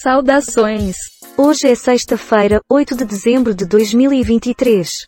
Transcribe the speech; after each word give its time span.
Saudações! 0.00 0.94
Hoje 1.36 1.66
é 1.66 1.74
sexta-feira, 1.74 2.60
8 2.70 2.94
de 2.98 3.04
dezembro 3.04 3.52
de 3.52 3.66
2023. 3.66 5.04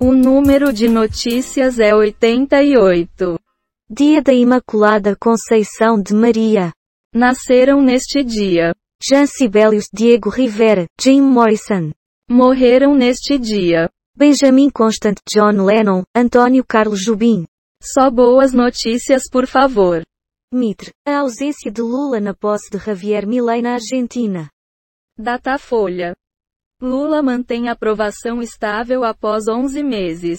O 0.00 0.12
número 0.12 0.72
de 0.72 0.88
notícias 0.88 1.80
é 1.80 1.92
88. 1.92 3.36
Dia 3.90 4.22
da 4.22 4.32
Imaculada 4.32 5.16
Conceição 5.16 6.00
de 6.00 6.14
Maria. 6.14 6.72
Nasceram 7.12 7.82
neste 7.82 8.22
dia. 8.22 8.72
Jean 9.02 9.26
Sibelius, 9.26 9.86
Diego 9.92 10.30
Rivera, 10.30 10.86
Jim 11.00 11.20
Morrison. 11.20 11.90
Morreram 12.30 12.94
neste 12.94 13.36
dia. 13.36 13.90
Benjamin 14.16 14.70
Constant, 14.70 15.16
John 15.28 15.64
Lennon, 15.64 16.04
Antônio 16.14 16.64
Carlos 16.64 17.02
Jubim. 17.02 17.44
Só 17.82 18.08
boas 18.08 18.52
notícias, 18.52 19.24
por 19.28 19.48
favor. 19.48 20.04
Mitre, 20.52 20.92
a 21.04 21.18
ausência 21.18 21.72
de 21.72 21.82
Lula 21.82 22.20
na 22.20 22.32
posse 22.32 22.70
de 22.70 22.78
Javier 22.78 23.26
Milei 23.26 23.60
na 23.60 23.74
Argentina. 23.74 24.48
Datafolha. 25.18 26.14
Lula 26.80 27.20
mantém 27.20 27.68
aprovação 27.68 28.40
estável 28.40 29.02
após 29.02 29.48
11 29.48 29.82
meses. 29.82 30.38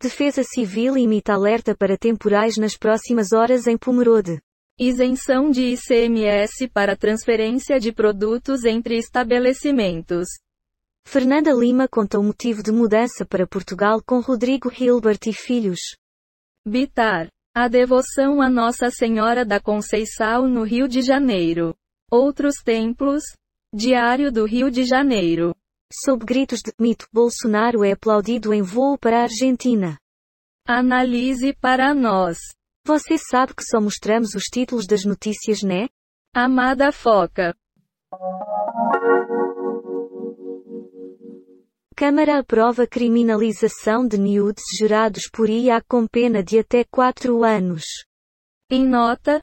Defesa 0.00 0.44
Civil 0.44 0.96
imita 0.96 1.32
alerta 1.34 1.74
para 1.76 1.98
temporais 1.98 2.56
nas 2.56 2.76
próximas 2.76 3.32
horas 3.32 3.66
em 3.66 3.76
Pomerode. 3.76 4.40
Isenção 4.78 5.50
de 5.50 5.74
ICMS 5.74 6.68
para 6.68 6.96
transferência 6.96 7.80
de 7.80 7.92
produtos 7.92 8.64
entre 8.64 8.98
estabelecimentos. 8.98 10.28
Fernanda 11.04 11.52
Lima 11.52 11.88
conta 11.88 12.20
o 12.20 12.22
motivo 12.22 12.62
de 12.62 12.70
mudança 12.70 13.26
para 13.26 13.48
Portugal 13.48 14.00
com 14.06 14.20
Rodrigo 14.20 14.70
Hilbert 14.72 15.20
e 15.26 15.32
filhos. 15.32 15.80
Bitar. 16.64 17.28
A 17.52 17.66
devoção 17.66 18.40
a 18.40 18.48
Nossa 18.48 18.92
Senhora 18.92 19.44
da 19.44 19.58
Conceição 19.58 20.48
no 20.48 20.62
Rio 20.62 20.86
de 20.86 21.02
Janeiro. 21.02 21.74
Outros 22.08 22.54
templos. 22.64 23.24
Diário 23.74 24.30
do 24.30 24.44
Rio 24.44 24.70
de 24.70 24.84
Janeiro. 24.84 25.52
Sob 25.92 26.24
gritos 26.24 26.60
de 26.60 26.72
mito, 26.80 27.08
Bolsonaro 27.12 27.82
é 27.82 27.90
aplaudido 27.90 28.54
em 28.54 28.62
voo 28.62 28.96
para 28.96 29.18
a 29.18 29.22
Argentina. 29.24 29.98
Analise 30.64 31.52
para 31.52 31.92
nós. 31.92 32.38
Você 32.86 33.18
sabe 33.18 33.52
que 33.52 33.64
só 33.64 33.80
mostramos 33.80 34.36
os 34.36 34.44
títulos 34.44 34.86
das 34.86 35.04
notícias, 35.04 35.60
né? 35.60 35.88
Amada 36.32 36.92
Foca. 36.92 37.52
Câmara 42.00 42.38
aprova 42.38 42.86
criminalização 42.86 44.08
de 44.08 44.16
nudes 44.16 44.64
jurados 44.78 45.24
por 45.30 45.50
IA 45.50 45.82
com 45.86 46.06
pena 46.06 46.42
de 46.42 46.58
até 46.58 46.82
4 46.82 47.44
anos. 47.44 47.82
Em 48.70 48.88
nota, 48.88 49.38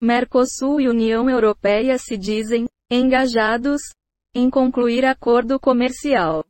Mercosul 0.00 0.80
e 0.80 0.88
União 0.88 1.28
Europeia 1.28 1.98
se 1.98 2.16
dizem 2.16 2.68
engajados 2.88 3.80
em 4.32 4.48
concluir 4.48 5.04
acordo 5.04 5.58
comercial. 5.58 6.44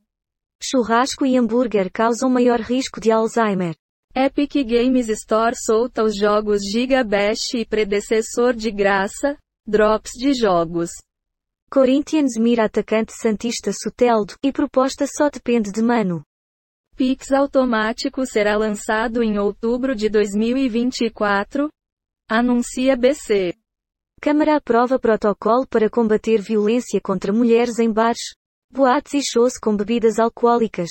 Churrasco 0.61 1.25
e 1.25 1.35
hambúrguer 1.35 1.91
causam 1.91 2.29
maior 2.29 2.59
risco 2.59 3.01
de 3.01 3.11
Alzheimer. 3.11 3.73
Epic 4.15 4.53
Games 4.63 5.09
Store 5.09 5.55
solta 5.55 6.03
os 6.03 6.15
jogos 6.15 6.61
Giga 6.71 7.03
Bash 7.03 7.55
e 7.55 7.65
predecessor 7.65 8.53
de 8.53 8.69
graça, 8.69 9.35
drops 9.65 10.11
de 10.11 10.35
jogos. 10.35 10.91
Corinthians 11.73 12.33
mira 12.37 12.65
atacante 12.65 13.13
Santista 13.13 13.71
Soteldo, 13.71 14.35
e 14.43 14.51
proposta 14.51 15.05
só 15.07 15.29
depende 15.29 15.71
de 15.71 15.81
Mano. 15.81 16.21
Pix 16.97 17.31
automático 17.31 18.25
será 18.25 18.57
lançado 18.57 19.23
em 19.23 19.39
outubro 19.39 19.95
de 19.95 20.09
2024, 20.09 21.69
anuncia 22.29 22.97
BC. 22.97 23.55
Câmara 24.21 24.57
aprova 24.57 24.99
protocolo 24.99 25.65
para 25.65 25.89
combater 25.89 26.41
violência 26.41 26.99
contra 27.01 27.31
mulheres 27.31 27.79
em 27.79 27.89
bares, 27.89 28.35
boates 28.69 29.13
e 29.13 29.21
shows 29.23 29.57
com 29.57 29.73
bebidas 29.73 30.19
alcoólicas. 30.19 30.89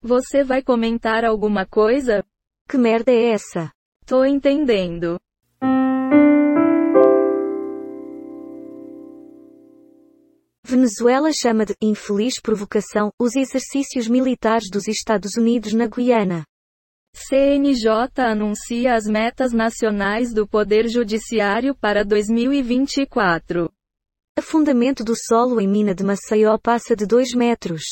Você 0.00 0.44
vai 0.44 0.62
comentar 0.62 1.24
alguma 1.24 1.66
coisa? 1.66 2.24
Que 2.68 2.78
merda 2.78 3.10
é 3.10 3.32
essa? 3.32 3.72
Tô 4.06 4.24
entendendo. 4.24 5.18
Venezuela 10.70 11.32
chama 11.32 11.66
de 11.66 11.74
infeliz 11.82 12.40
provocação 12.40 13.10
os 13.18 13.34
exercícios 13.34 14.06
militares 14.06 14.70
dos 14.70 14.86
Estados 14.86 15.34
Unidos 15.34 15.72
na 15.72 15.88
Guiana. 15.88 16.44
CNJ 17.12 17.88
anuncia 18.18 18.94
as 18.94 19.04
metas 19.04 19.52
nacionais 19.52 20.32
do 20.32 20.46
Poder 20.46 20.88
Judiciário 20.88 21.74
para 21.74 22.04
2024. 22.04 23.68
Afundamento 24.38 25.02
do 25.02 25.14
solo 25.16 25.60
em 25.60 25.66
mina 25.66 25.92
de 25.92 26.04
Maceió 26.04 26.56
passa 26.56 26.94
de 26.94 27.04
2 27.04 27.34
metros. 27.34 27.82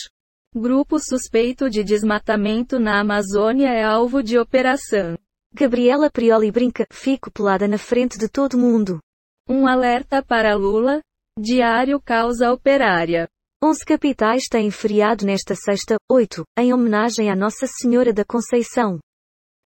Grupo 0.55 1.01
suspeito 1.01 1.69
de 1.69 1.83
desmatamento 1.83 2.79
na 2.79 3.01
Amazônia 3.01 3.71
é 3.71 3.83
alvo 3.83 4.23
de 4.23 4.39
operação. 4.39 5.19
Gabriela 5.53 6.09
Prioli 6.09 6.53
brinca, 6.53 6.87
fico 6.93 7.29
pelada 7.29 7.67
na 7.67 7.77
frente 7.77 8.17
de 8.17 8.29
todo 8.29 8.57
mundo. 8.57 9.01
Um 9.49 9.67
alerta 9.67 10.23
para 10.23 10.55
Lula, 10.55 11.01
Diário 11.41 12.01
Causa 12.01 12.53
Operária. 12.53 13.29
11 13.63 13.85
capitais 13.85 14.49
têm 14.51 14.73
feriado 14.73 15.25
nesta 15.25 15.55
sexta, 15.55 15.97
8, 16.11 16.43
em 16.59 16.75
homenagem 16.75 17.31
à 17.31 17.37
Nossa 17.37 17.65
Senhora 17.65 18.13
da 18.13 18.25
Conceição. 18.25 18.99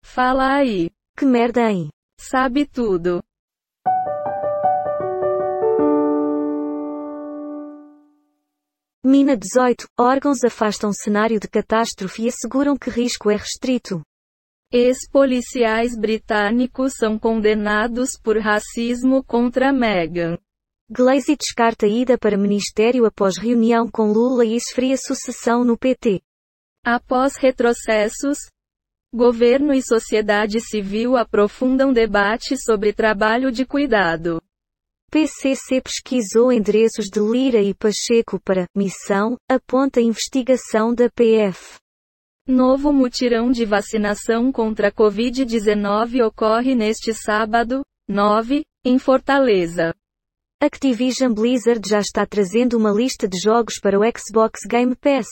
Fala 0.03 0.56
aí. 0.56 0.90
Que 1.16 1.25
merda, 1.25 1.69
hein? 1.69 1.90
Sabe 2.19 2.66
tudo. 2.66 3.22
Mina 9.06 9.38
18. 9.38 9.88
Órgãos 10.00 10.44
afastam 10.44 10.91
cenário 10.91 11.40
de 11.40 11.47
catástrofe 11.47 12.24
e 12.24 12.30
asseguram 12.30 12.75
que 12.75 12.90
risco 12.90 13.30
é 13.30 13.36
restrito. 13.36 14.01
Ex-policiais 14.74 15.96
britânicos 15.96 16.94
são 16.97 17.19
condenados 17.19 18.12
por 18.24 18.40
racismo 18.40 19.24
contra 19.24 19.72
Meghan. 19.72 20.36
Glaze 20.91 21.35
descarta 21.35 21.85
ida 21.85 22.17
para 22.17 22.35
ministério 22.35 23.05
após 23.05 23.38
reunião 23.38 23.88
com 23.88 24.11
Lula 24.11 24.44
e 24.44 24.55
esfria 24.55 24.97
sucessão 24.97 25.63
no 25.63 25.77
PT. 25.77 26.19
Após 26.83 27.35
retrocessos, 27.35 28.39
governo 29.13 29.72
e 29.72 29.83
sociedade 29.83 30.59
civil 30.59 31.16
aprofundam 31.16 31.94
debate 31.94 32.57
sobre 32.57 32.91
trabalho 32.91 33.51
de 33.51 33.67
cuidado. 33.67 34.41
PCC 35.11 35.79
pesquisou 35.79 36.51
endereços 36.51 37.06
de 37.06 37.19
Lira 37.19 37.61
e 37.61 37.71
Pacheco 37.75 38.39
para 38.39 38.66
missão, 38.75 39.38
aponta 39.47 40.01
investigação 40.01 40.91
da 40.91 41.07
PF. 41.07 41.77
Novo 42.47 42.91
mutirão 42.91 43.51
de 43.51 43.63
vacinação 43.63 44.51
contra 44.51 44.88
a 44.88 44.91
Covid-19 44.91 46.25
ocorre 46.25 46.73
neste 46.73 47.13
sábado, 47.13 47.83
9, 48.07 48.63
em 48.83 48.97
Fortaleza. 48.97 49.94
Activision 50.61 51.33
Blizzard 51.33 51.87
já 51.87 52.01
está 52.01 52.25
trazendo 52.25 52.77
uma 52.77 52.91
lista 52.91 53.29
de 53.29 53.39
jogos 53.39 53.79
para 53.81 53.97
o 53.97 54.03
Xbox 54.03 54.59
Game 54.67 54.93
Pass. 54.93 55.25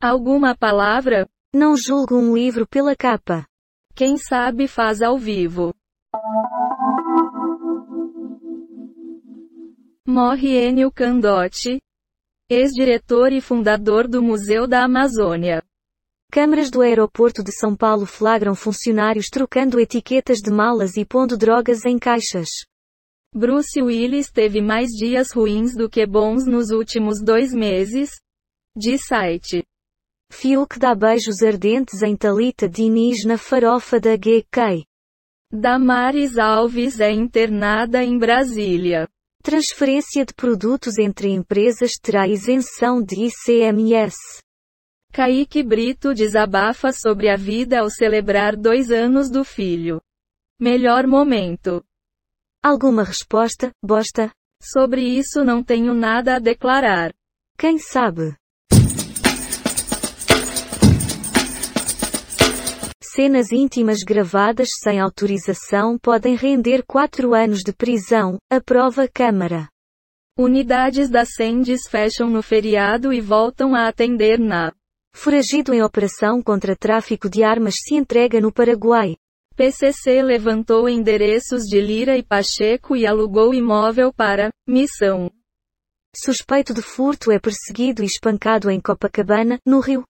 Alguma 0.00 0.56
palavra? 0.56 1.28
Não 1.52 1.76
julgo 1.76 2.14
um 2.14 2.32
livro 2.32 2.64
pela 2.64 2.94
capa. 2.94 3.44
Quem 3.92 4.16
sabe 4.16 4.68
faz 4.68 5.02
ao 5.02 5.18
vivo. 5.18 5.74
Morre 10.06 10.64
Enio 10.64 10.92
Candotti, 10.92 11.80
ex-diretor 12.48 13.32
e 13.32 13.40
fundador 13.40 14.06
do 14.06 14.22
Museu 14.22 14.68
da 14.68 14.84
Amazônia. 14.84 15.60
Câmaras 16.30 16.70
do 16.70 16.82
aeroporto 16.82 17.42
de 17.42 17.50
São 17.50 17.74
Paulo 17.74 18.06
flagram 18.06 18.54
funcionários 18.54 19.26
trocando 19.26 19.80
etiquetas 19.80 20.38
de 20.38 20.52
malas 20.52 20.96
e 20.96 21.04
pondo 21.04 21.36
drogas 21.36 21.84
em 21.84 21.98
caixas. 21.98 22.48
Bruce 23.36 23.82
Willis 23.82 24.30
teve 24.32 24.62
mais 24.62 24.88
dias 24.92 25.30
ruins 25.30 25.76
do 25.76 25.90
que 25.90 26.06
bons 26.06 26.46
nos 26.46 26.70
últimos 26.70 27.22
dois 27.22 27.52
meses. 27.52 28.08
De 28.74 28.96
site. 28.96 29.62
Fiuk 30.32 30.78
dá 30.78 30.94
beijos 30.94 31.42
ardentes 31.42 32.00
em 32.00 32.16
Talita 32.16 32.66
Diniz 32.66 33.26
na 33.26 33.36
farofa 33.36 34.00
da 34.00 34.16
GK. 34.16 34.86
Damares 35.52 36.38
Alves 36.38 36.98
é 36.98 37.12
internada 37.12 38.02
em 38.02 38.16
Brasília. 38.16 39.06
Transferência 39.42 40.24
de 40.24 40.32
produtos 40.32 40.96
entre 40.96 41.28
empresas 41.28 41.92
terá 42.00 42.26
isenção 42.26 43.02
de 43.02 43.26
ICMS. 43.26 44.16
Kaique 45.12 45.62
Brito 45.62 46.14
desabafa 46.14 46.90
sobre 46.90 47.28
a 47.28 47.36
vida 47.36 47.80
ao 47.80 47.90
celebrar 47.90 48.56
dois 48.56 48.90
anos 48.90 49.30
do 49.30 49.44
filho. 49.44 50.00
Melhor 50.58 51.06
momento. 51.06 51.84
Alguma 52.62 53.04
resposta, 53.04 53.70
bosta? 53.84 54.32
Sobre 54.62 55.02
isso 55.02 55.44
não 55.44 55.62
tenho 55.62 55.94
nada 55.94 56.36
a 56.36 56.38
declarar. 56.38 57.12
Quem 57.58 57.78
sabe? 57.78 58.36
Cenas 63.02 63.50
íntimas 63.50 64.02
gravadas 64.02 64.68
sem 64.82 65.00
autorização 65.00 65.96
podem 65.96 66.34
render 66.34 66.84
quatro 66.86 67.34
anos 67.34 67.62
de 67.62 67.72
prisão, 67.72 68.36
aprova 68.50 69.08
Câmara. 69.08 69.68
Unidades 70.38 71.08
da 71.08 71.24
Sendes 71.24 71.88
fecham 71.88 72.28
no 72.28 72.42
feriado 72.42 73.10
e 73.14 73.22
voltam 73.22 73.74
a 73.74 73.88
atender 73.88 74.38
na. 74.38 74.70
Foragido 75.14 75.72
em 75.72 75.82
operação 75.82 76.42
contra 76.42 76.76
tráfico 76.76 77.30
de 77.30 77.42
armas 77.42 77.76
se 77.82 77.94
entrega 77.94 78.38
no 78.38 78.52
Paraguai. 78.52 79.16
PCC 79.56 80.22
levantou 80.22 80.86
endereços 80.86 81.62
de 81.62 81.80
Lira 81.80 82.14
e 82.14 82.22
Pacheco 82.22 82.94
e 82.94 83.06
alugou 83.06 83.54
imóvel 83.54 84.12
para 84.12 84.50
missão. 84.68 85.30
Suspeito 86.14 86.74
de 86.74 86.82
furto 86.82 87.32
é 87.32 87.38
perseguido 87.38 88.02
e 88.02 88.06
espancado 88.06 88.70
em 88.70 88.78
Copacabana, 88.78 89.58
no 89.64 89.80
Rio. 89.80 90.04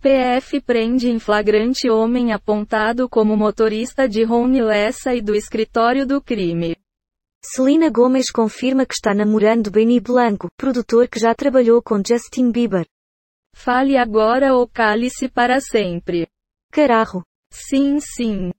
PF 0.00 0.60
prende 0.60 1.10
em 1.10 1.18
flagrante 1.18 1.90
homem 1.90 2.32
apontado 2.32 3.08
como 3.08 3.36
motorista 3.36 4.08
de 4.08 4.22
Rony 4.22 4.62
Lessa 4.62 5.12
e 5.12 5.20
do 5.20 5.34
escritório 5.34 6.06
do 6.06 6.22
crime. 6.22 6.76
Celina 7.44 7.90
Gomes 7.90 8.30
confirma 8.30 8.86
que 8.86 8.94
está 8.94 9.12
namorando 9.12 9.72
Benny 9.72 9.98
Blanco, 9.98 10.46
produtor 10.56 11.08
que 11.08 11.18
já 11.18 11.34
trabalhou 11.34 11.82
com 11.82 11.96
Justin 11.96 12.52
Bieber. 12.52 12.86
Fale 13.56 13.96
agora 13.96 14.54
ou 14.54 14.68
cale-se 14.68 15.28
para 15.28 15.60
sempre. 15.60 16.28
Carajo. 16.70 17.24
Sim, 17.50 17.98
sim. 17.98 18.52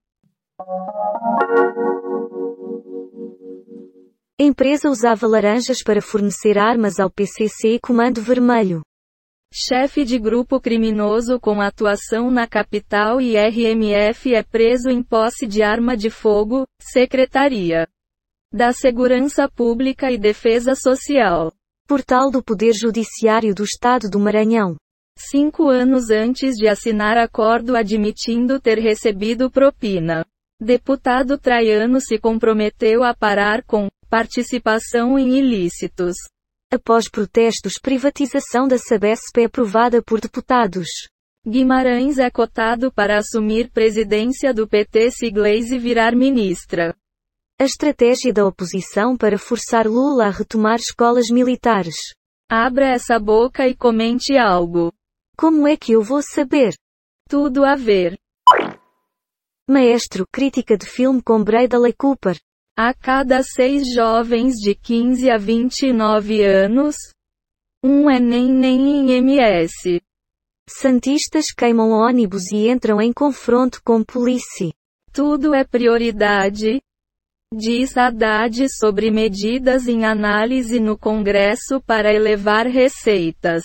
Empresa 4.38 4.88
usava 4.88 5.26
laranjas 5.26 5.82
para 5.82 6.00
fornecer 6.00 6.58
armas 6.58 6.98
ao 6.98 7.10
PCC 7.10 7.74
e 7.74 7.80
Comando 7.80 8.22
Vermelho. 8.22 8.82
Chefe 9.52 10.04
de 10.04 10.18
grupo 10.18 10.60
criminoso 10.60 11.40
com 11.40 11.60
atuação 11.60 12.30
na 12.30 12.46
capital 12.46 13.20
e 13.20 13.36
RMF 13.36 14.34
é 14.34 14.42
preso 14.42 14.88
em 14.88 15.02
posse 15.02 15.46
de 15.46 15.62
arma 15.62 15.96
de 15.96 16.08
fogo, 16.08 16.64
Secretaria 16.80 17.86
da 18.52 18.72
Segurança 18.72 19.48
Pública 19.48 20.10
e 20.10 20.18
Defesa 20.18 20.74
Social. 20.74 21.52
Portal 21.86 22.30
do 22.30 22.42
Poder 22.42 22.72
Judiciário 22.72 23.54
do 23.54 23.62
Estado 23.62 24.08
do 24.08 24.18
Maranhão. 24.18 24.76
Cinco 25.18 25.68
anos 25.68 26.10
antes 26.10 26.56
de 26.56 26.66
assinar 26.66 27.16
acordo 27.16 27.76
admitindo 27.76 28.58
ter 28.58 28.78
recebido 28.78 29.50
propina. 29.50 30.24
Deputado 30.62 31.38
Traiano 31.38 32.02
se 32.02 32.18
comprometeu 32.18 33.02
a 33.02 33.14
parar 33.14 33.62
com 33.64 33.88
participação 34.10 35.18
em 35.18 35.38
ilícitos. 35.38 36.14
Após 36.70 37.08
protestos, 37.08 37.78
privatização 37.80 38.68
da 38.68 38.76
Sabesp 38.76 39.38
é 39.38 39.44
aprovada 39.44 40.02
por 40.02 40.20
deputados. 40.20 40.86
Guimarães 41.48 42.18
é 42.18 42.30
cotado 42.30 42.92
para 42.92 43.16
assumir 43.16 43.70
presidência 43.70 44.52
do 44.52 44.68
PT 44.68 45.10
se 45.12 45.30
Gleisi 45.30 45.78
virar 45.78 46.14
ministra. 46.14 46.94
A 47.58 47.64
estratégia 47.64 48.30
da 48.30 48.46
oposição 48.46 49.16
para 49.16 49.38
forçar 49.38 49.86
Lula 49.86 50.26
a 50.26 50.30
retomar 50.30 50.76
escolas 50.76 51.30
militares. 51.30 51.96
Abra 52.50 52.88
essa 52.88 53.18
boca 53.18 53.66
e 53.66 53.74
comente 53.74 54.36
algo. 54.36 54.92
Como 55.38 55.66
é 55.66 55.74
que 55.74 55.92
eu 55.92 56.02
vou 56.02 56.20
saber? 56.20 56.74
Tudo 57.30 57.64
a 57.64 57.74
ver. 57.76 58.18
Maestro, 59.70 60.26
crítica 60.32 60.76
de 60.76 60.84
filme 60.84 61.22
com 61.22 61.44
Bradley 61.44 61.92
Cooper. 61.92 62.36
A 62.76 62.92
cada 62.92 63.40
seis 63.44 63.86
jovens 63.94 64.54
de 64.56 64.74
15 64.74 65.30
a 65.30 65.38
29 65.38 66.42
anos, 66.42 66.96
um 67.80 68.10
é 68.10 68.18
nem 68.18 68.50
nem 68.50 68.80
em 68.80 69.10
MS. 69.18 70.02
Santistas 70.68 71.52
queimam 71.56 71.90
ônibus 71.90 72.50
e 72.50 72.68
entram 72.68 73.00
em 73.00 73.12
confronto 73.12 73.80
com 73.84 74.02
polícia. 74.02 74.72
Tudo 75.12 75.54
é 75.54 75.62
prioridade, 75.62 76.80
diz 77.54 77.96
Haddad 77.96 78.66
sobre 78.76 79.08
medidas 79.12 79.86
em 79.86 80.04
análise 80.04 80.80
no 80.80 80.98
Congresso 80.98 81.80
para 81.80 82.12
elevar 82.12 82.66
receitas. 82.66 83.62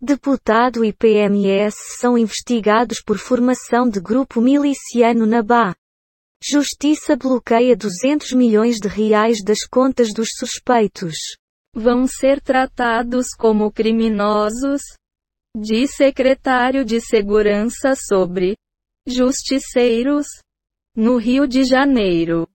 Deputado 0.00 0.84
e 0.84 0.92
PMS 0.92 1.74
são 1.98 2.18
investigados 2.18 3.00
por 3.00 3.16
formação 3.16 3.88
de 3.88 3.98
grupo 3.98 4.42
miliciano 4.42 5.24
na 5.24 5.42
BA. 5.42 5.74
Justiça 6.42 7.16
bloqueia 7.16 7.74
200 7.74 8.32
milhões 8.32 8.76
de 8.76 8.88
reais 8.88 9.42
das 9.42 9.66
contas 9.66 10.12
dos 10.12 10.28
suspeitos. 10.36 11.16
Vão 11.74 12.06
ser 12.06 12.42
tratados 12.42 13.28
como 13.38 13.72
criminosos? 13.72 14.82
Diz 15.56 15.96
secretário 15.96 16.84
de 16.84 17.00
Segurança 17.00 17.94
sobre 17.96 18.54
justiceiros 19.06 20.26
no 20.94 21.16
Rio 21.16 21.48
de 21.48 21.64
Janeiro. 21.64 22.46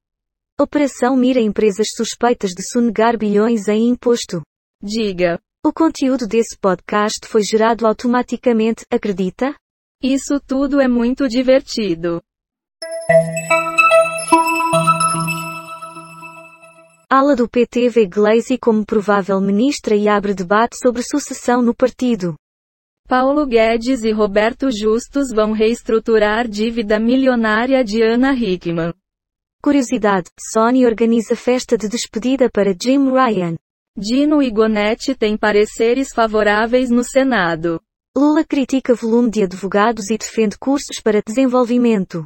Operação 0.59 1.17
mira 1.17 1.39
empresas 1.39 1.88
suspeitas 1.95 2.51
de 2.51 2.61
sonegar 2.61 3.17
bilhões 3.17 3.67
em 3.67 3.89
imposto. 3.89 4.43
Diga. 4.79 5.39
O 5.63 5.71
conteúdo 5.71 6.27
desse 6.27 6.57
podcast 6.57 7.27
foi 7.27 7.43
gerado 7.43 7.85
automaticamente, 7.85 8.83
acredita? 8.89 9.55
Isso 10.01 10.39
tudo 10.39 10.81
é 10.81 10.87
muito 10.87 11.27
divertido. 11.27 12.19
Ala 17.07 17.35
do 17.35 17.47
PT 17.47 17.89
vê 17.89 18.07
Gleisi 18.07 18.57
como 18.57 18.83
provável 18.83 19.39
ministra 19.39 19.95
e 19.95 20.09
abre 20.09 20.33
debate 20.33 20.77
sobre 20.81 21.03
sucessão 21.03 21.61
no 21.61 21.75
partido. 21.75 22.33
Paulo 23.07 23.45
Guedes 23.45 24.01
e 24.01 24.11
Roberto 24.11 24.71
Justus 24.71 25.31
vão 25.31 25.51
reestruturar 25.51 26.47
dívida 26.47 26.99
milionária 26.99 27.83
de 27.83 28.01
Ana 28.01 28.33
Hickman. 28.33 28.95
Curiosidade, 29.61 30.27
Sony 30.51 30.87
organiza 30.87 31.35
festa 31.35 31.77
de 31.77 31.87
despedida 31.87 32.49
para 32.49 32.73
Jim 32.73 33.11
Ryan. 33.11 33.57
Dino 33.97 34.41
e 34.41 34.49
Gonetti 34.49 35.13
têm 35.13 35.35
pareceres 35.35 36.13
favoráveis 36.13 36.89
no 36.89 37.03
Senado. 37.03 37.81
Lula 38.15 38.43
critica 38.43 38.95
volume 38.95 39.29
de 39.29 39.43
advogados 39.43 40.09
e 40.09 40.17
defende 40.17 40.57
cursos 40.57 41.01
para 41.03 41.21
desenvolvimento. 41.21 42.23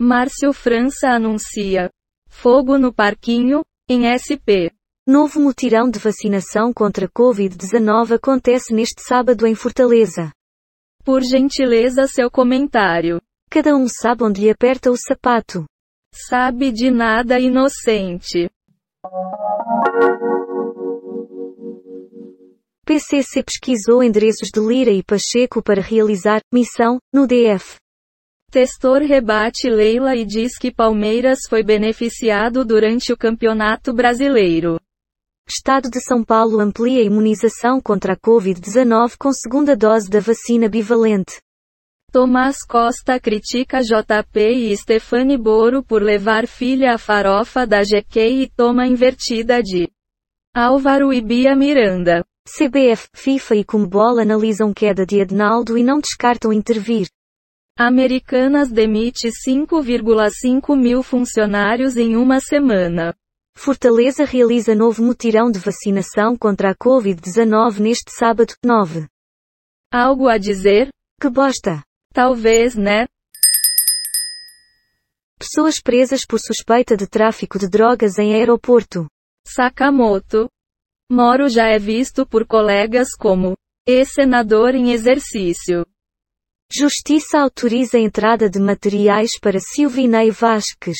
Márcio 0.00 0.52
França 0.52 1.08
anuncia 1.08 1.90
fogo 2.28 2.78
no 2.78 2.92
parquinho, 2.92 3.62
em 3.88 4.04
SP. 4.14 4.70
Novo 5.06 5.40
mutirão 5.40 5.90
de 5.90 5.98
vacinação 5.98 6.72
contra 6.72 7.08
Covid-19 7.08 8.14
acontece 8.14 8.72
neste 8.72 9.02
sábado 9.02 9.46
em 9.46 9.54
Fortaleza. 9.54 10.30
Por 11.02 11.22
gentileza, 11.22 12.06
seu 12.06 12.30
comentário. 12.30 13.20
Cada 13.50 13.74
um 13.74 13.86
sabe 13.88 14.22
onde 14.22 14.42
lhe 14.42 14.50
aperta 14.50 14.90
o 14.90 14.96
sapato. 14.96 15.64
Sabe 16.12 16.70
de 16.70 16.90
nada 16.90 17.40
inocente. 17.40 18.50
PCC 22.88 23.42
pesquisou 23.42 24.02
endereços 24.02 24.48
de 24.48 24.58
Lira 24.58 24.90
e 24.90 25.02
Pacheco 25.02 25.62
para 25.62 25.82
realizar 25.82 26.40
missão 26.50 26.98
no 27.12 27.26
DF. 27.26 27.76
Testor 28.50 29.02
rebate 29.02 29.68
Leila 29.68 30.16
e 30.16 30.24
diz 30.24 30.56
que 30.56 30.72
Palmeiras 30.72 31.40
foi 31.50 31.62
beneficiado 31.62 32.64
durante 32.64 33.12
o 33.12 33.16
Campeonato 33.16 33.92
Brasileiro. 33.92 34.80
Estado 35.46 35.90
de 35.90 36.00
São 36.00 36.24
Paulo 36.24 36.60
amplia 36.60 37.02
a 37.02 37.04
imunização 37.04 37.78
contra 37.78 38.14
a 38.14 38.16
Covid-19 38.16 39.16
com 39.18 39.34
segunda 39.34 39.76
dose 39.76 40.08
da 40.08 40.20
vacina 40.20 40.66
bivalente. 40.66 41.42
Tomás 42.10 42.64
Costa 42.64 43.20
critica 43.20 43.82
JP 43.82 44.40
e 44.40 44.74
Stefani 44.74 45.36
Boro 45.36 45.82
por 45.82 46.02
levar 46.02 46.46
filha 46.46 46.94
à 46.94 46.98
farofa 46.98 47.66
da 47.66 47.82
GQ 47.82 48.18
e 48.18 48.48
toma 48.48 48.86
invertida 48.86 49.62
de 49.62 49.90
Álvaro 50.54 51.12
e 51.12 51.20
Bia 51.20 51.54
Miranda. 51.54 52.24
CBF, 52.48 53.08
FIFA 53.12 53.56
e 53.56 53.64
Comebol 53.64 54.18
analisam 54.18 54.72
queda 54.72 55.04
de 55.04 55.20
Adnaldo 55.20 55.76
e 55.76 55.82
não 55.82 56.00
descartam 56.00 56.50
intervir. 56.50 57.06
Americanas 57.78 58.72
demite 58.72 59.28
5,5 59.28 60.74
mil 60.74 61.02
funcionários 61.02 61.98
em 61.98 62.16
uma 62.16 62.40
semana. 62.40 63.14
Fortaleza 63.54 64.24
realiza 64.24 64.74
novo 64.74 65.02
mutirão 65.02 65.50
de 65.50 65.58
vacinação 65.58 66.36
contra 66.36 66.70
a 66.70 66.74
Covid-19 66.74 67.80
neste 67.80 68.10
sábado, 68.12 68.54
9. 68.64 69.06
Algo 69.92 70.26
a 70.26 70.38
dizer? 70.38 70.88
Que 71.20 71.28
bosta! 71.28 71.82
Talvez, 72.14 72.74
né? 72.74 73.06
Pessoas 75.38 75.80
presas 75.80 76.24
por 76.24 76.40
suspeita 76.40 76.96
de 76.96 77.06
tráfico 77.06 77.58
de 77.58 77.68
drogas 77.68 78.18
em 78.18 78.34
aeroporto. 78.34 79.06
Sakamoto. 79.46 80.48
Moro 81.10 81.48
já 81.48 81.68
é 81.68 81.78
visto 81.78 82.26
por 82.26 82.46
colegas 82.46 83.08
como 83.18 83.56
ex-senador 83.86 84.74
em 84.74 84.92
exercício. 84.92 85.86
Justiça 86.70 87.38
autoriza 87.38 87.96
a 87.96 88.00
entrada 88.00 88.50
de 88.50 88.60
materiais 88.60 89.38
para 89.40 89.58
Silvinei 89.58 90.30
Vasques. 90.30 90.98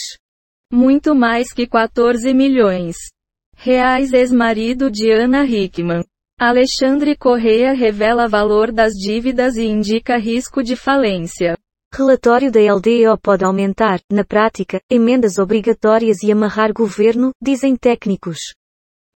Muito 0.73 1.15
mais 1.15 1.53
que 1.53 1.67
14 1.67 2.33
milhões. 2.33 2.97
Reais 3.55 4.15
ex-marido 4.15 4.91
de 4.91 5.11
Ana 5.11 5.45
Hickman. 5.45 6.03
Alexandre 6.41 7.15
Correia 7.15 7.75
revela 7.75 8.27
valor 8.27 8.73
das 8.73 8.95
dívidas 8.95 9.57
e 9.57 9.65
indica 9.65 10.17
risco 10.17 10.63
de 10.63 10.75
falência. 10.75 11.55
Relatório 11.95 12.51
da 12.51 12.61
LDO 12.61 13.19
pode 13.21 13.45
aumentar, 13.45 14.01
na 14.11 14.25
prática, 14.25 14.81
emendas 14.91 15.37
obrigatórias 15.37 16.23
e 16.23 16.33
amarrar 16.33 16.73
governo, 16.73 17.33
dizem 17.43 17.77
técnicos. 17.77 18.39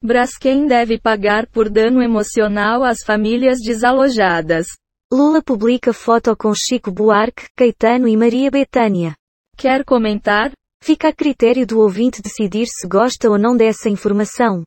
Braskem 0.01 0.65
deve 0.65 0.97
pagar 0.97 1.45
por 1.47 1.69
dano 1.69 2.01
emocional 2.01 2.85
às 2.85 3.03
famílias 3.03 3.59
desalojadas. 3.59 4.65
Lula 5.11 5.41
publica 5.43 5.91
foto 5.91 6.33
com 6.37 6.53
Chico 6.55 6.89
Buarque, 6.89 7.47
Caetano 7.53 8.07
e 8.07 8.15
Maria 8.15 8.49
Bethânia. 8.49 9.13
Quer 9.57 9.83
comentar? 9.83 10.53
Fica 10.81 11.09
a 11.09 11.13
critério 11.13 11.67
do 11.67 11.81
ouvinte 11.81 12.21
decidir 12.21 12.67
se 12.67 12.87
gosta 12.87 13.29
ou 13.29 13.37
não 13.37 13.57
dessa 13.57 13.89
informação. 13.89 14.63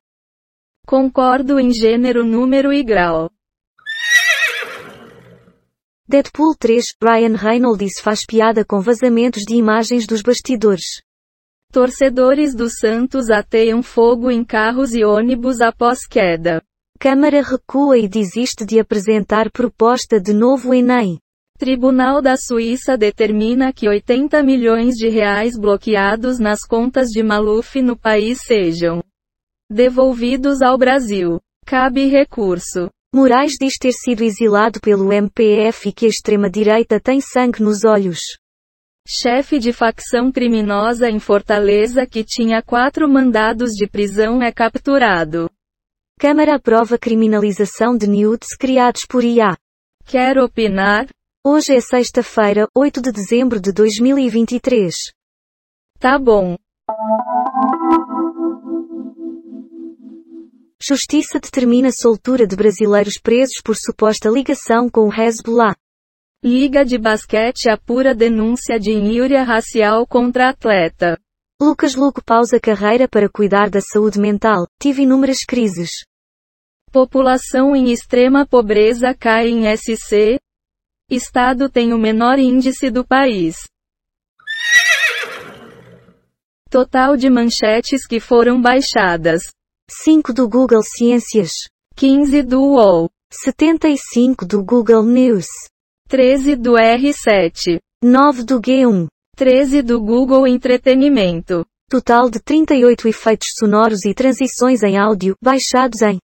Concordo 0.87 1.59
em 1.59 1.73
gênero, 1.73 2.23
número 2.23 2.71
e 2.71 2.85
grau. 2.85 3.31
Deadpool 6.07 6.55
3, 6.59 6.85
Ryan 7.03 7.37
Reynolds 7.37 8.01
faz 8.03 8.27
piada 8.27 8.67
com 8.67 8.83
vazamentos 8.83 9.45
de 9.49 9.55
imagens 9.55 10.07
dos 10.07 10.21
bastidores. 10.21 11.01
Torcedores 11.73 12.55
do 12.55 12.69
Santos 12.69 13.31
ateiam 13.31 13.83
fogo 13.83 14.31
em 14.31 14.45
carros 14.45 14.95
e 14.95 15.03
ônibus 15.03 15.63
após 15.63 16.07
queda. 16.07 16.63
Câmara 17.01 17.41
recua 17.41 17.97
e 17.97 18.07
desiste 18.07 18.67
de 18.67 18.79
apresentar 18.79 19.51
proposta 19.51 20.21
de 20.21 20.35
novo 20.35 20.75
Enem. 20.75 21.19
Tribunal 21.59 22.21
da 22.21 22.37
Suíça 22.37 22.95
determina 22.99 23.73
que 23.73 23.89
80 23.89 24.43
milhões 24.43 24.97
de 24.97 25.09
reais 25.09 25.59
bloqueados 25.59 26.39
nas 26.39 26.61
contas 26.61 27.09
de 27.09 27.23
Maluf 27.23 27.81
no 27.81 27.97
país 27.97 28.41
sejam 28.47 29.03
devolvidos 29.71 30.61
ao 30.61 30.77
Brasil. 30.77 31.41
Cabe 31.65 32.07
recurso. 32.07 32.91
Moraes 33.15 33.55
diz 33.59 33.79
ter 33.79 33.93
sido 33.93 34.23
exilado 34.23 34.79
pelo 34.79 35.11
MPF 35.11 35.89
e 35.89 35.93
que 35.93 36.05
a 36.05 36.09
extrema-direita 36.11 37.01
tem 37.01 37.19
sangue 37.19 37.63
nos 37.63 37.83
olhos. 37.83 38.42
Chefe 39.07 39.59
de 39.59 39.73
facção 39.73 40.31
criminosa 40.31 41.11
em 41.11 41.19
Fortaleza 41.19 42.07
que 42.07 42.23
tinha 42.23 42.63
quatro 42.63 43.09
mandados 43.09 43.73
de 43.73 43.87
prisão 43.89 44.41
é 44.41 44.53
capturado. 44.53 45.51
Câmara 46.21 46.55
aprova 46.55 46.97
criminalização 46.97 47.97
de 47.97 48.07
nudes 48.07 48.57
criados 48.57 49.05
por 49.05 49.25
IA. 49.25 49.57
Quer 50.05 50.39
opinar? 50.39 51.09
Hoje 51.45 51.75
é 51.75 51.81
sexta-feira, 51.81 52.69
8 52.77 53.03
de 53.03 53.11
dezembro 53.11 53.61
de 53.61 53.73
2023. 53.73 54.95
Tá 55.99 56.17
bom. 56.17 56.57
Justiça 60.81 61.41
determina 61.41 61.91
soltura 61.91 62.47
de 62.47 62.55
brasileiros 62.55 63.19
presos 63.21 63.61
por 63.65 63.77
suposta 63.77 64.29
ligação 64.29 64.89
com 64.89 65.09
o 65.09 65.13
Hezbollah. 65.13 65.75
Liga 66.45 66.85
de 66.85 66.99
basquete 66.99 67.71
apura 67.71 68.17
denúncia 68.17 68.77
de 68.77 68.91
injúria 68.91 69.45
racial 69.45 70.05
contra 70.05 70.49
atleta. 70.49 71.17
Lucas 71.61 71.95
Luco 71.95 72.21
pausa 72.21 72.59
carreira 72.59 73.07
para 73.07 73.29
cuidar 73.29 73.71
da 73.71 73.81
saúde 73.81 74.19
mental. 74.19 74.67
Tive 74.81 75.03
inúmeras 75.03 75.45
crises. 75.45 75.91
População 76.91 77.77
em 77.77 77.93
extrema 77.93 78.45
pobreza 78.45 79.15
cai 79.15 79.51
em 79.51 79.73
SC. 79.77 80.41
Estado 81.09 81.71
tem 81.71 81.93
o 81.93 81.99
menor 81.99 82.41
índice 82.41 82.91
do 82.91 83.07
país. 83.07 83.55
Total 86.69 87.17
de 87.17 87.31
manchetes 87.31 88.05
que 88.05 88.19
foram 88.19 88.61
baixadas. 88.61 89.43
5 89.89 90.33
do 90.33 90.49
Google 90.49 90.83
Ciências. 90.83 91.53
15 91.95 92.43
do 92.43 92.63
UOL. 92.63 93.09
75 93.31 94.45
do 94.45 94.65
Google 94.65 95.05
News. 95.05 95.47
13 96.13 96.57
do 96.57 96.73
R7. 96.73 97.81
9 98.05 98.45
do 98.45 98.61
G1. 98.61 99.07
13 99.35 99.81
do 99.81 99.99
Google 99.99 100.47
Entretenimento. 100.47 101.65
Total 101.89 102.29
de 102.29 102.39
38 102.39 103.09
efeitos 103.09 103.49
sonoros 103.59 104.05
e 104.05 104.13
transições 104.13 104.83
em 104.83 104.99
áudio, 104.99 105.35
baixados 105.43 106.03
em 106.03 106.19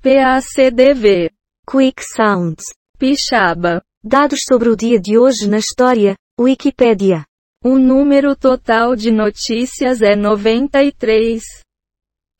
PACDV. 0.00 1.30
Quick 1.70 2.02
Sounds. 2.02 2.64
Pixaba. 2.98 3.82
Dados 4.02 4.44
sobre 4.48 4.70
o 4.70 4.74
dia 4.74 4.98
de 4.98 5.18
hoje 5.18 5.46
na 5.46 5.58
história, 5.58 6.16
Wikipedia. 6.40 7.26
O 7.62 7.78
número 7.78 8.34
total 8.34 8.96
de 8.96 9.10
notícias 9.10 10.00
é 10.00 10.16
93. 10.16 11.42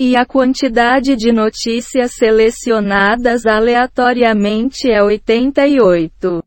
E 0.00 0.16
a 0.16 0.24
quantidade 0.24 1.14
de 1.14 1.30
notícias 1.30 2.12
selecionadas 2.14 3.44
aleatoriamente 3.44 4.90
é 4.90 5.02
88. 5.02 6.42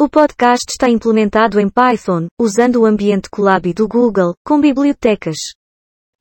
O 0.00 0.08
podcast 0.08 0.64
está 0.68 0.88
implementado 0.88 1.60
em 1.60 1.68
Python, 1.68 2.26
usando 2.40 2.80
o 2.80 2.86
ambiente 2.86 3.30
Colab 3.30 3.72
do 3.72 3.86
Google, 3.86 4.34
com 4.44 4.60
bibliotecas. 4.60 5.36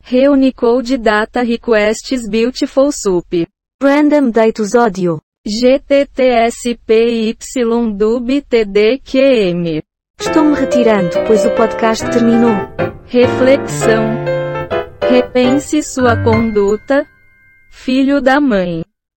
Reunicode 0.03 0.97
Data 0.97 1.41
Requests 1.41 2.27
Beautiful 2.29 2.91
Soup. 2.91 3.47
Random 3.81 4.29
Datus 4.29 4.75
Audio. 4.75 5.19
GTTSPYDUB 5.47 6.05
Estou-me 10.19 10.53
retirando, 10.53 11.09
pois 11.25 11.43
o 11.45 11.55
podcast 11.55 12.07
terminou. 12.11 12.53
Reflexão. 13.05 14.03
Repense 15.09 15.81
sua 15.81 16.15
conduta, 16.23 17.07
filho 17.71 18.21
da 18.21 18.39
mãe. 18.39 18.83